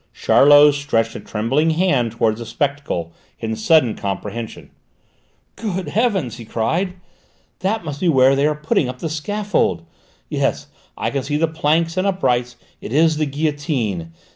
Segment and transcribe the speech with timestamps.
[0.15, 4.71] Charlot stretched a trembling hand towards the spectacle, in sudden comprehension.
[5.55, 6.95] "Good heavens!" he cried,
[7.59, 9.83] "that must be where they are putting up the scaffold.
[10.27, 10.65] Yes,
[10.97, 14.11] I can see the planks and uprights; it is the guillotine!